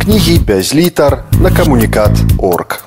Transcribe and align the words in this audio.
кнігі 0.00 0.38
без 0.38 0.74
літар 0.74 1.24
на 1.40 1.50
камунікат 1.56 2.10
орг. 2.38 2.84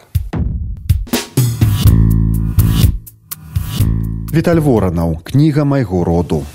Віталь 4.34 4.56
воранаў 4.56 5.22
кніга 5.24 5.64
майго 5.64 6.04
роду. 6.04 6.46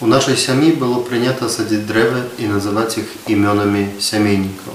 У 0.00 0.06
нашай 0.06 0.36
сям'і 0.36 0.72
было 0.80 0.98
прынята 1.06 1.46
садзіць 1.46 1.86
дрэвы 1.86 2.26
і 2.42 2.50
называць 2.50 2.98
іх 2.98 3.06
імёнамі 3.30 4.02
сямейнікаў. 4.02 4.74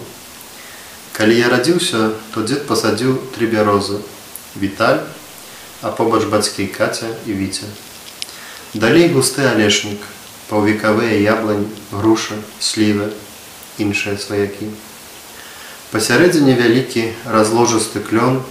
Калі 1.11 1.35
я 1.35 1.51
радзіўся, 1.51 2.15
то 2.31 2.47
дзед 2.47 2.63
пасадзіў 2.69 3.19
тры 3.35 3.51
бярозы 3.51 3.99
Віталь, 4.55 5.03
а 5.81 5.91
побач 5.91 6.23
бацькі 6.31 6.71
каця 6.71 7.11
і 7.27 7.33
віця. 7.33 7.67
Далей 8.73 9.11
густы 9.11 9.43
алешнік, 9.51 9.99
паўвекавыя 10.47 11.19
яблань, 11.19 11.67
грушы, 11.91 12.39
слівы, 12.59 13.11
іншыя 13.77 14.17
сваякі. 14.17 14.70
Пасярэдзіне 15.91 16.55
вялікі 16.59 17.11
разложысты 17.25 18.02
клён 18.03 18.41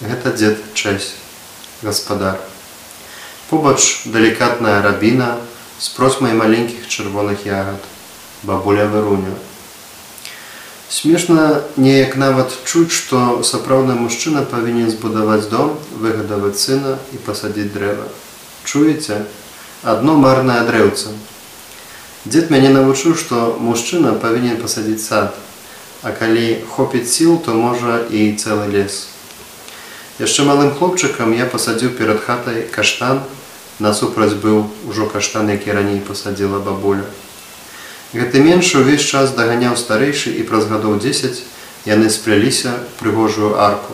гэта 0.00 0.32
дзед 0.32 0.58
чэсь, 0.74 1.14
гаспадар. 1.82 2.38
Побач 3.50 4.06
далікатная 4.06 4.82
рабіна, 4.82 5.38
з 5.78 5.88
просьмай 5.88 6.32
маленькіх 6.32 6.88
чырвоных 6.88 7.44
ягад, 7.46 7.82
бабуля 8.42 8.86
выруня. 8.86 9.34
Смешна 10.88 11.64
неяк 11.76 12.14
нават 12.16 12.52
чуць, 12.64 12.92
што 12.92 13.42
сапраўдны 13.42 13.96
мужчына 13.98 14.44
павінен 14.46 14.90
збудаваць 14.90 15.48
дом, 15.50 15.74
выгадаваць 15.98 16.60
сына 16.60 16.98
і 17.12 17.18
пасадзіць 17.26 17.72
дрэва. 17.74 18.06
Чуеце, 18.64 19.24
адно 19.82 20.14
марнае 20.14 20.62
дрэўца. 20.68 21.10
Дзед 22.24 22.48
мяне 22.48 22.70
навучыў, 22.72 23.12
што 23.20 23.38
мужчына 23.60 24.14
павінен 24.20 24.56
пасадзіць 24.56 25.04
сад, 25.04 25.34
а 26.00 26.08
калі 26.08 26.64
хопіць 26.72 27.12
сіл, 27.12 27.36
то 27.36 27.52
можа 27.52 27.98
і 28.08 28.32
цэлы 28.32 28.70
лес. 28.72 28.94
Яшчэ 30.16 30.46
малым 30.48 30.72
хлопчыкам 30.78 31.34
я 31.36 31.44
пасадзіў 31.44 31.92
перад 31.98 32.22
хатай 32.24 32.62
каштан, 32.76 33.20
насупраць 33.76 34.40
быў 34.40 34.64
ужо 34.88 35.04
каштан, 35.12 35.52
які 35.52 35.76
раней 35.76 36.00
пасадзіла 36.00 36.62
бабуля. 36.64 37.04
Гэты 38.16 38.40
меншы 38.40 38.80
ўвесь 38.80 39.04
час 39.04 39.36
даганяў 39.36 39.76
старэйшы 39.76 40.32
і 40.40 40.48
праз 40.48 40.64
гадоў 40.72 40.96
10 41.04 41.44
яны 41.84 42.08
спляліся 42.08 42.72
прыгожую 43.04 43.52
арку. 43.60 43.92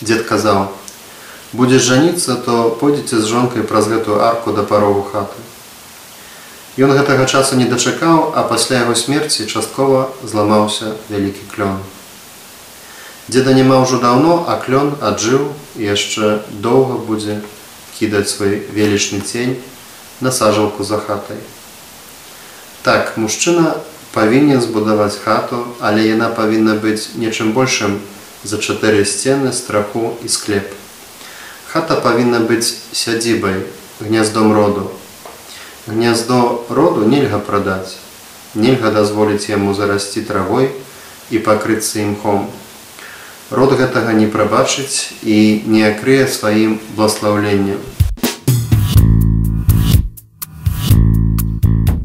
Дзед 0.00 0.24
казаў: 0.24 0.72
«Будзеш 1.52 1.84
жаніцца, 1.84 2.40
то 2.48 2.72
пойдзеце 2.80 3.20
з 3.20 3.28
жонкай 3.28 3.68
праз 3.68 3.92
гэтую 3.92 4.24
арку 4.24 4.56
да 4.56 4.64
парогу 4.64 5.04
хаты. 5.12 5.36
Ён 6.78 6.92
гэтага 6.94 7.26
часу 7.26 7.56
не 7.58 7.64
дачакаў, 7.66 8.38
а 8.38 8.46
пасля 8.46 8.86
яго 8.86 8.94
смерці 8.94 9.50
часткова 9.50 10.14
зламаўся 10.22 10.94
вялікі 11.10 11.42
клён. 11.50 11.80
Дзеда 13.26 13.50
няма 13.50 13.82
ўжо 13.82 13.98
даўно, 13.98 14.46
а 14.46 14.54
клён 14.62 14.94
аджыў 15.02 15.50
і 15.74 15.82
яшчэ 15.90 16.46
доўга 16.62 17.02
будзе 17.02 17.42
кідаць 17.98 18.30
свой 18.30 18.62
велічны 18.70 19.26
цень 19.26 19.58
на 20.22 20.30
сажалку 20.30 20.86
за 20.86 21.02
хатай. 21.02 21.42
Так, 22.86 23.18
мужчына 23.18 23.74
павінен 24.14 24.62
збудаваць 24.62 25.18
хату, 25.18 25.66
але 25.82 26.06
яна 26.06 26.30
павінна 26.30 26.78
быць 26.78 27.18
нечым 27.18 27.58
большым 27.58 27.98
за 28.46 28.62
чатыры 28.62 29.02
сцены 29.02 29.50
страху 29.50 30.14
і 30.22 30.30
склеп. 30.30 30.70
Хата 31.74 31.98
павінна 31.98 32.38
быць 32.38 32.70
сядзібай, 32.94 33.66
гняздом 33.98 34.54
роду. 34.54 34.86
Гняздо 35.88 36.66
роду 36.68 37.08
нельга 37.08 37.38
прадаць. 37.38 37.96
Нельга 38.54 38.90
дазволіць 38.92 39.48
яму 39.48 39.72
зарасці 39.72 40.20
травой 40.20 40.68
і 41.32 41.40
пакрыцца 41.40 42.04
імхом. 42.04 42.44
Род 43.48 43.72
гэтага 43.80 44.12
не 44.12 44.26
прабачыць 44.28 45.16
і 45.24 45.64
не 45.64 45.88
акрые 45.88 46.28
сваім 46.28 46.76
бласлаўленнем. 46.92 47.80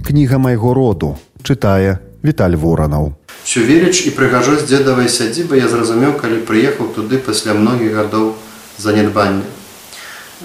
Кніга 0.08 0.40
майго 0.40 0.72
роду 0.74 1.20
чытае 1.44 2.00
Віталь 2.24 2.56
воранаў. 2.56 3.20
Всю 3.44 3.68
веліч 3.68 4.08
і 4.08 4.16
прыгажосць 4.16 4.64
дзедавай 4.64 5.12
сядзібы 5.12 5.60
я 5.60 5.68
зразумеў, 5.68 6.16
калі 6.16 6.40
прыехаў 6.48 6.96
туды 6.96 7.20
пасля 7.20 7.52
многіх 7.52 8.00
гадоў 8.00 8.32
занядбання. 8.80 9.44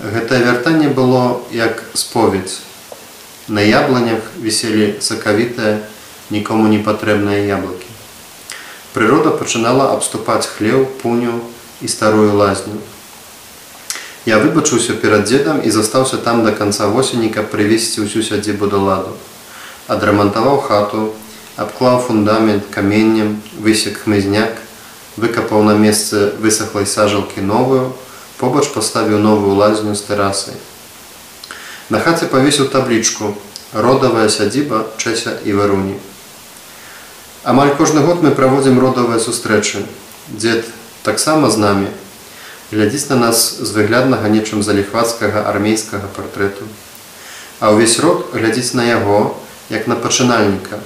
Гэтае 0.03 0.43
вяртанне 0.43 0.91
было 0.91 1.47
як 1.55 1.87
споведь. 1.95 2.67
На 3.49 3.61
ябланях 3.61 4.21
віселі 4.41 4.95
сакавітыя, 5.01 5.79
нікому 6.31 6.69
не 6.69 6.85
патрэбныя 6.85 7.49
яблыкі 7.49 7.89
прырода 8.99 9.31
пачынала 9.31 9.93
абступаць 9.95 10.47
хлеў, 10.51 10.87
пуню 11.03 11.39
і 11.81 11.89
старую 11.89 12.35
лазню. 12.35 12.81
Я 14.27 14.39
выбачыўся 14.43 14.97
перад 14.99 15.25
дзедам 15.31 15.61
і 15.63 15.71
застаўся 15.71 16.19
там 16.19 16.45
да 16.45 16.53
канца 16.53 16.89
восені, 16.89 17.29
каб 17.31 17.47
прывесці 17.53 18.03
ўсю 18.05 18.25
сядзібу 18.27 18.67
да 18.67 18.81
ладу. 18.83 19.15
Адрамантаваў 19.87 20.59
хату, 20.67 21.15
абклаў 21.57 22.01
фундамент 22.09 22.67
каменнем, 22.75 23.39
высек 23.63 24.03
хмызняк, 24.03 24.59
выкапаў 25.17 25.63
на 25.63 25.79
месцы 25.79 26.33
высахлай 26.43 26.85
сажалкі 26.87 27.41
новую, 27.41 27.95
побач 28.43 28.67
паставіў 28.75 29.23
новую 29.23 29.55
лазню 29.55 29.95
з 29.95 30.03
тэрасай. 30.11 30.59
На 31.89 32.01
хаце 32.01 32.27
павесіў 32.29 32.69
таблічку: 32.69 33.33
родавая 33.73 34.29
сядзіба 34.29 34.85
чэся 35.01 35.39
і 35.45 35.53
варуні. 35.57 35.97
Амаль 37.45 37.73
кожны 37.79 38.05
год 38.05 38.21
мы 38.21 38.35
праводзім 38.37 38.77
родавыя 38.77 39.17
сустрэчы. 39.17 39.87
Дзед 40.29 40.69
таксама 41.03 41.49
з 41.49 41.57
намі 41.57 41.89
глядзіць 42.71 43.09
на 43.09 43.17
нас 43.17 43.57
з 43.65 43.73
выгляднага 43.73 44.29
нечым 44.29 44.63
заліхвацкага 44.63 45.49
армейскага 45.49 46.09
партрэту. 46.17 46.69
А 47.61 47.73
ўвесь 47.73 47.97
род 48.05 48.29
глядзіць 48.37 48.77
на 48.77 48.85
яго 48.85 49.41
як 49.73 49.89
на 49.89 49.97
пачынальніка, 49.97 50.77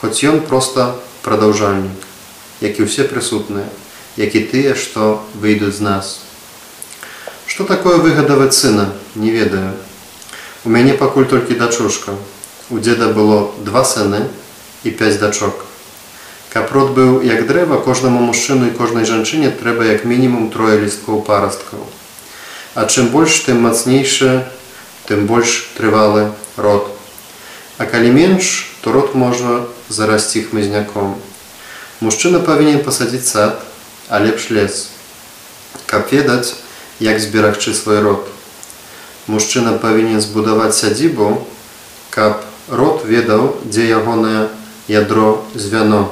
хоць 0.00 0.24
ён 0.24 0.40
проста 0.48 0.96
прадаўжальнік, 1.22 2.00
як 2.64 2.80
і 2.80 2.88
ўсе 2.88 3.04
прысутныя, 3.04 3.68
як 4.16 4.32
і 4.32 4.48
тыя, 4.48 4.72
што 4.72 5.20
выйдуць 5.36 5.76
з 5.76 5.84
нас. 5.84 6.06
Што 7.44 7.68
такое 7.68 8.00
выгадаваць 8.00 8.56
сына, 8.56 8.88
не 9.14 9.28
ведаю. 9.28 9.76
У 10.64 10.70
мяне 10.70 10.94
пакуль 10.98 11.24
толькі 11.30 11.54
дачушка. 11.54 12.18
У 12.70 12.78
дзеда 12.82 13.12
было 13.14 13.54
два 13.62 13.84
сыны 13.86 14.26
і 14.82 14.90
пяць 14.90 15.18
дачок. 15.22 15.64
Каб 16.50 16.72
род 16.72 16.90
быў 16.96 17.22
як 17.22 17.46
дрэва, 17.46 17.78
кожнаму 17.78 18.18
мужчыну 18.26 18.66
і 18.66 18.74
кожнай 18.74 19.06
жанчыне 19.06 19.52
трэба 19.54 19.86
як 19.86 20.04
мінімум 20.04 20.50
трое 20.50 20.80
лісткоў 20.82 21.22
парасткаў. 21.22 21.84
А 22.74 22.86
чым 22.90 23.14
больш, 23.14 23.38
тым 23.46 23.62
мацнейшы, 23.62 24.50
тым 25.06 25.26
больш 25.30 25.70
трывалы 25.78 26.32
род. 26.56 26.90
А 27.78 27.86
калі 27.86 28.10
менш, 28.10 28.74
то 28.82 28.90
род 28.90 29.14
можа 29.14 29.68
зарасці 29.88 30.42
хмызняком. 30.50 31.14
Мужчына 32.00 32.42
павінен 32.42 32.82
пасадзіць 32.82 33.30
сад, 33.30 33.62
а 34.08 34.18
лепш 34.18 34.50
лес. 34.50 34.88
Каб 35.86 36.10
ведаць, 36.10 36.58
як 36.98 37.22
зберагчы 37.22 37.74
свой 37.74 38.02
род. 38.02 38.26
Мужчына 39.28 39.76
павінен 39.76 40.22
збудаваць 40.24 40.76
сядзібу, 40.80 41.44
каб 42.08 42.40
род 42.72 43.04
ведаў, 43.04 43.60
дзе 43.68 43.84
ягонае 43.92 44.48
ядро 44.88 45.44
звяно. 45.52 46.08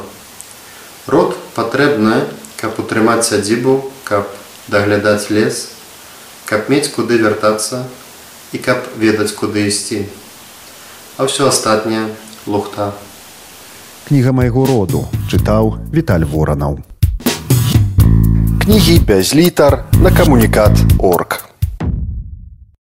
Род 1.08 1.32
патрэбна, 1.56 2.28
каб 2.60 2.76
утрымаць 2.76 3.24
сядзібу, 3.24 3.88
каб 4.04 4.28
даглядаць 4.68 5.30
лес, 5.32 5.72
каб 6.44 6.68
мець 6.68 6.92
куды 6.92 7.16
вяртацца 7.16 7.86
і 8.52 8.60
каб 8.60 8.84
ведаць, 9.00 9.32
куды 9.32 9.64
ісці. 9.72 10.04
А 11.16 11.24
ўсё 11.24 11.48
астатняе 11.48 12.12
лухта. 12.44 12.92
Кніга 14.12 14.36
майго 14.36 14.68
роду 14.68 15.08
чытаў 15.32 15.80
Віталь 15.88 16.28
воранаў. 16.28 16.84
Кнігі 18.60 18.98
без 19.08 19.32
літар 19.32 19.88
на 20.04 20.12
камунікат 20.12 20.76
орг. 21.00 21.35